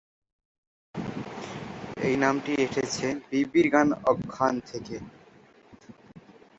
এই 2.01 2.15
নামটি 2.23 2.51
এসেছে 2.65 3.07
"বিবির 3.29 3.67
গান" 3.73 3.87
আখ্যান 4.11 4.55
থেকে। 4.69 4.95